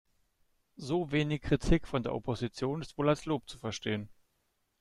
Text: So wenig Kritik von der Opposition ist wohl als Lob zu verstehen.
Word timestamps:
So 0.77 1.11
wenig 1.11 1.43
Kritik 1.43 1.87
von 1.87 2.01
der 2.01 2.15
Opposition 2.15 2.81
ist 2.81 2.97
wohl 2.97 3.07
als 3.07 3.25
Lob 3.25 3.47
zu 3.47 3.59
verstehen. 3.59 4.09